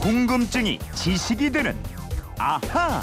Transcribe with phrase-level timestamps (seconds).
[0.00, 1.76] 궁금증이 지식이 되는
[2.38, 3.02] 아하.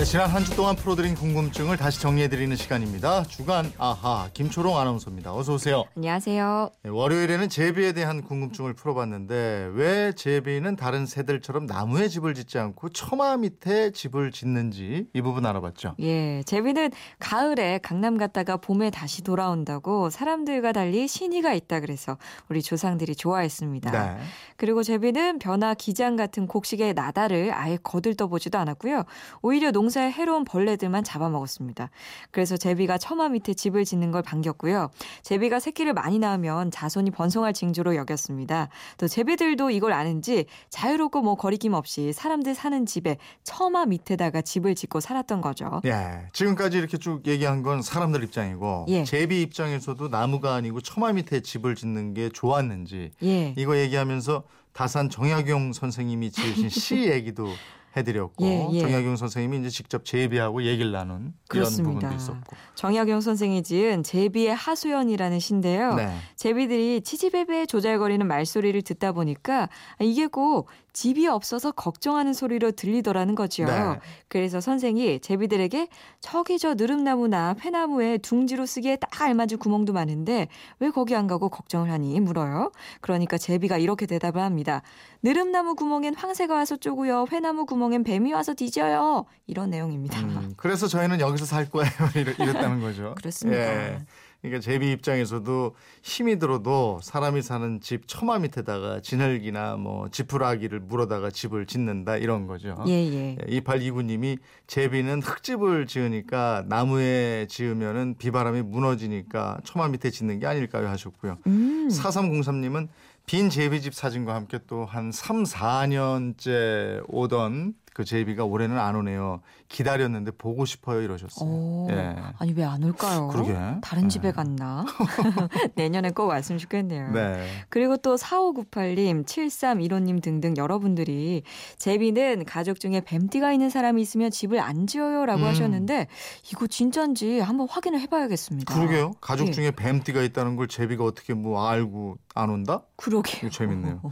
[0.00, 3.22] 네, 지난 한 주 동안 풀어드린 궁금증을 다시 정리해드리는 시간입니다.
[3.24, 5.34] 주간 아하 김초롱 아나운서입니다.
[5.34, 5.84] 어서 오세요.
[5.94, 6.70] 안녕하세요.
[6.84, 13.36] 네, 월요일에는 제비에 대한 궁금증을 풀어봤는데 왜 제비는 다른 새들처럼 나무에 집을 짓지 않고 처마
[13.36, 15.96] 밑에 집을 짓는지 이 부분 알아봤죠.
[16.00, 22.16] 예, 제비는 가을에 강남 갔다가 봄에 다시 돌아온다고 사람들과 달리 신의가 있다 그래서
[22.48, 23.90] 우리 조상들이 좋아했습니다.
[23.90, 24.22] 네.
[24.56, 29.04] 그리고 제비는 벼나 기장 같은 곡식의 나다를 아예 거들떠보지도 않았고요.
[29.42, 31.90] 오히려 농 사에 해로운 벌레들만 잡아먹었습니다.
[32.30, 34.90] 그래서 제비가 처마 밑에 집을 짓는 걸 반겼고요.
[35.22, 38.68] 제비가 새끼를 많이 낳으면 자손이 번성할 징조로 여겼습니다.
[38.98, 45.00] 또 제비들도 이걸 아는지 자유롭고 뭐 거리낌 없이 사람들 사는 집에 처마 밑에다가 집을 짓고
[45.00, 45.80] 살았던 거죠.
[45.84, 49.04] 예, 지금까지 이렇게 쭉 얘기한 건 사람들 입장이고 예.
[49.04, 53.54] 제비 입장에서도 나무가 아니고 처마 밑에 집을 짓는 게 좋았는지 예.
[53.56, 57.48] 이거 얘기하면서 다산 정약용 선생님이 지으신 시 얘기도
[57.96, 58.80] 해드렸고 예, 예.
[58.80, 61.90] 정약용 선생님이 이제 직접 제비하고 얘기를 나눈 그렇습니다.
[61.90, 62.56] 이런 부분도 있었고.
[62.76, 65.94] 정약용 선생이 지은 제비의 하소연이라는 시인데요.
[65.94, 66.14] 네.
[66.36, 69.68] 제비들이 치지배배 조잘거리는 말소리를 듣다 보니까
[69.98, 73.64] 이게 꼭 집이 없어서 걱정하는 소리로 들리더라는 거죠.
[73.64, 73.98] 네.
[74.28, 75.88] 그래서 선생이 제비들에게
[76.20, 80.48] 저기 저 느릅나무나 회나무에 둥지로 쓰기에 딱 알맞은 구멍도 많은데
[80.80, 82.72] 왜 거기 안 가고 걱정을 하니 물어요.
[83.00, 84.82] 그러니까 제비가 이렇게 대답을 합니다.
[85.22, 87.26] 느릅나무 구멍엔 황새가 와서 쪼고요.
[87.30, 89.24] 회나무 구멍 엔 뱀이 와서 뒤져요.
[89.46, 90.20] 이런 내용입니다.
[90.20, 91.90] 음, 그래서 저희는 여기서 살 거예요.
[92.14, 93.14] 이랬, 이랬다는 거죠.
[93.18, 93.60] 그렇습니다.
[93.60, 93.98] 예.
[94.42, 101.66] 그러니까 제비 입장에서도 힘이 들어도 사람이 사는 집 처마 밑에다가 진흙이나 뭐 지푸라기를 물어다가 집을
[101.66, 102.74] 짓는다 이런 거죠.
[102.88, 103.36] 예, 예.
[103.48, 111.36] 2829님이 제비는 흙집을 지으니까 나무에 지으면은 비바람이 무너지니까 처마 밑에 짓는 게 아닐까요 하셨고요.
[111.46, 111.88] 음.
[111.88, 112.88] 4303님은
[113.30, 119.42] 빈 제비집 사진과 함께 또 한 3, 4년째 오던 그 제비가 올해는 안 오네요.
[119.68, 121.48] 기다렸는데 보고 싶어요 이러셨어요.
[121.48, 122.16] 오, 예.
[122.38, 123.28] 아니 왜 안 올까요?
[123.28, 123.52] 그러게.
[123.82, 124.08] 다른 네.
[124.08, 124.86] 집에 갔나?
[125.74, 127.10] 내년에 꼭 왔으면 좋겠네요.
[127.12, 127.46] 네.
[127.68, 131.42] 그리고 또 4598님, 7315님 등등 여러분들이
[131.78, 135.46] 제비는 가족 중에 뱀띠가 있는 사람이 있으면 집을 안 지어요라고 음.
[135.46, 136.06] 하셨는데
[136.52, 138.72] 이거 진짠지 한번 확인을 해봐야겠습니다.
[138.74, 139.12] 그러게요.
[139.20, 139.50] 가족 예.
[139.50, 142.82] 중에 뱀띠가 있다는 걸 제비가 어떻게 뭐 알고 안 온다?
[142.96, 143.48] 그러게요.
[143.48, 144.00] 이거 재밌네요.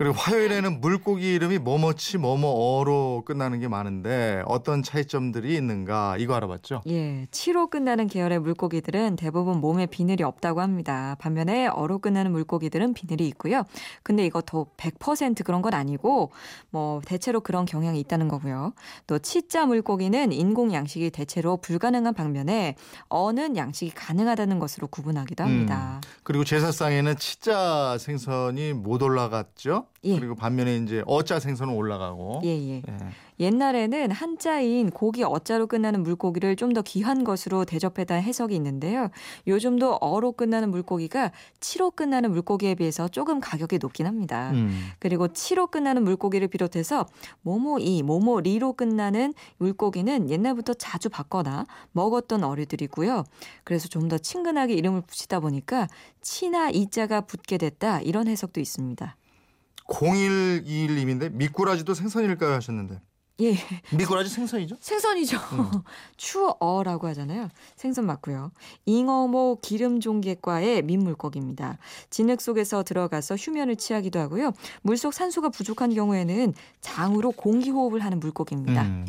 [0.00, 6.80] 그리고 화요일에는 물고기 이름이 뭐뭐치 뭐뭐어로 끝나는 게 많은데 어떤 차이점들이 있는가 이거 알아봤죠?
[6.88, 11.16] 예, 치로 끝나는 계열의 물고기들은 대부분 몸에 비늘이 없다고 합니다.
[11.18, 13.64] 반면에 어로 끝나는 물고기들은 비늘이 있고요.
[14.02, 16.30] 근데 이것도 100% 그런 건 아니고
[16.70, 18.72] 뭐 대체로 그런 경향이 있다는 거고요.
[19.06, 22.74] 또 치자 물고기는 인공 양식이 대체로 불가능한 반면에
[23.10, 26.00] 어는 양식이 가능하다는 것으로 구분하기도 합니다.
[26.22, 29.89] 그리고 제사상에는 치자 생선이 못 올라갔죠?
[30.04, 30.18] 예.
[30.18, 32.40] 그리고 반면에 이제 어자 생선은 올라가고.
[32.44, 32.76] 예, 예.
[32.76, 32.82] 예.
[33.38, 39.08] 옛날에는 한자인 고기 어자로 끝나는 물고기를 좀 더 귀한 것으로 대접했다는 해석이 있는데요.
[39.46, 44.50] 요즘도 어로 끝나는 물고기가 치로 끝나는 물고기에 비해서 조금 가격이 높긴 합니다.
[44.52, 44.90] 음.
[45.00, 47.06] 그리고 치로 끝나는 물고기를 비롯해서
[47.42, 53.24] 모모이, 모모리로 끝나는 물고기는 옛날부터 자주 받거나 먹었던 어류들이고요.
[53.64, 55.86] 그래서 좀 더 친근하게 이름을 붙이다 보니까
[56.22, 59.16] 치나 이자가 붙게 됐다 이런 해석도 있습니다.
[59.90, 63.00] 0121님인데 미꾸라지도 생선일까요 하셨는데
[63.40, 63.56] 예,
[63.96, 64.76] 미꾸라지 생선이죠?
[64.80, 65.38] 생선이죠.
[66.18, 67.48] 추어라고 하잖아요.
[67.74, 68.52] 생선 맞고요.
[68.84, 71.78] 잉어모 기름종개과의 민물고기입니다.
[72.10, 74.52] 진흙 속에서 들어가서 휴면을 취하기도 하고요.
[74.82, 76.52] 물속 산소가 부족한 경우에는
[76.82, 78.82] 장으로 공기 호흡을 하는 물고기입니다.
[78.82, 79.06] 음.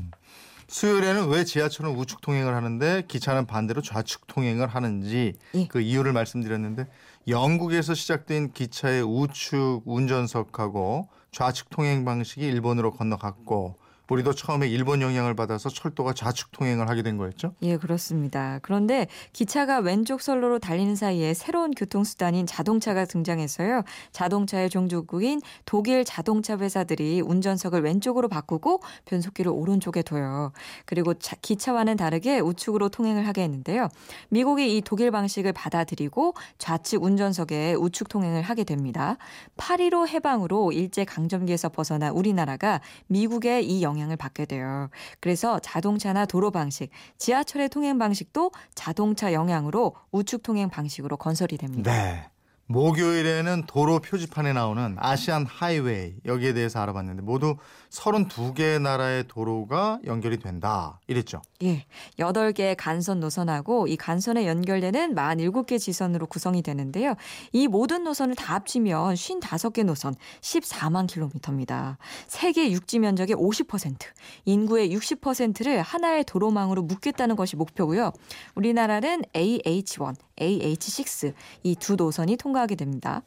[0.72, 5.68] 수요일에는 왜 지하철은 우측 통행을 하는데 기차는 반대로 좌측 통행을 하는지 예.
[5.68, 6.88] 그 이유를 말씀드렸는데
[7.28, 13.76] 영국에서 시작된 기차의 우측 운전석하고 좌측 통행 방식이 일본으로 건너갔고
[14.11, 17.53] 우리도 처음에 일본 영향을 받아서 철도가 좌측 통행을 하게 된 거였죠.
[17.61, 18.59] 예, 그렇습니다.
[18.61, 23.84] 그런데 기차가 왼쪽 선로로 달리는 사이에 새로운 교통수단인 자동차가 등장해서요.
[24.11, 30.52] 자동차의 종주국인 독일 자동차 회사들이 운전석을 왼쪽으로 바꾸고 변속기를 오른쪽에 둬요.
[30.85, 33.87] 그리고 자- 기차와는 다르게 우측으로 통행을 하게 했는데요.
[34.28, 39.16] 미국이 이 독일 방식을 받아들이고 좌측 운전석에 우측 통행을 하게 됩니다.
[39.55, 44.90] 8.15 해방으로 일제 강점기에서 벗어난 우리나라가 미국의 이 영향 을 받게 돼요.
[45.20, 51.92] 그래서 자동차나 도로 방식, 지하철의 통행 방식도 자동차 영향으로 우측 통행 방식으로 건설이 됩니다.
[51.92, 52.30] 네.
[52.67, 57.58] 목요일에는 도로 표지판에 나오는 아시안 하이웨이 여기에 대해서 알아봤는데 모두
[57.90, 60.99] 32개 나라의 도로가 연결이 된다.
[61.08, 61.41] 이랬죠.
[61.63, 61.85] 예.
[62.17, 67.16] 8개의 간선 노선하고 이 간선에 연결되는 47개 지선으로 구성이 되는데요.
[67.52, 71.97] 이 모든 노선을 다 합치면 55개 노선 14만 킬로미터입니다.
[72.28, 73.97] 세계 육지 면적의 50%,
[74.46, 78.14] 인구의 60%를 하나의 도로망으로 묶겠다는 것이 목표고요.
[78.55, 81.34] 우리나라는 AH1, AH6
[81.64, 83.22] 이 두 노선이 통과하게 됩니다.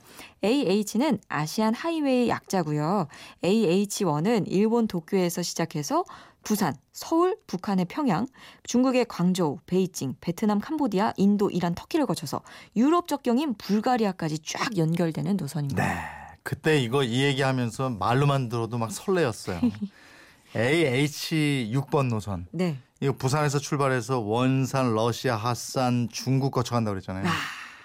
[0.45, 3.07] AH는 아시안 하이웨이 약자고요.
[3.43, 6.05] AH1은 일본 도쿄에서 시작해서
[6.43, 8.27] 부산, 서울, 북한의 평양,
[8.65, 12.43] 중국의 광저우, 베이징, 베트남, 캄보디아, 인도, 이란, 터키를 거쳐서
[12.77, 15.87] 유럽 접경인 불가리아까지 쫙 연결되는 노선입니다.
[15.87, 16.01] 네.
[16.43, 19.61] 그때 이거 이 얘기하면서 말로만 들어도 막 설레었어요.
[20.55, 22.47] AH6번 노선.
[22.51, 22.77] 네.
[23.05, 27.27] 이거 부산에서 출발해서 원산, 러시아, 핫산, 중국 거쳐간다고 그랬잖아요.
[27.27, 27.33] 아,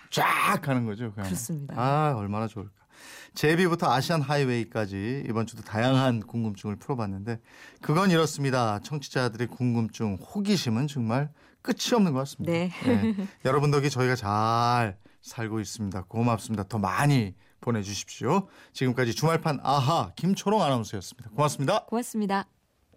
[0.10, 1.12] 쫙 가는 거죠.
[1.12, 1.26] 그냥.
[1.28, 1.76] 그렇습니다.
[1.78, 2.72] 아, 얼마나 좋을까.
[3.34, 7.42] 제비부터 아시안 하이웨이까지 이번 주도 다양한 궁금증을 풀어봤는데
[7.82, 8.80] 그건 이렇습니다.
[8.80, 11.30] 청취자들의 궁금증, 호기심은 정말
[11.62, 12.54] 끝이 없는 것 같습니다.
[12.54, 12.72] 네.
[12.88, 13.16] 예.
[13.44, 16.04] 여러분 덕에 저희가 잘 살고 있습니다.
[16.04, 16.64] 고맙습니다.
[16.64, 18.48] 더 많이 보내주십시오.
[18.72, 21.30] 지금까지 주말판 아하 김초롱 아나운서였습니다.
[21.32, 21.86] 고맙습니다.
[21.88, 22.48] 고맙습니다.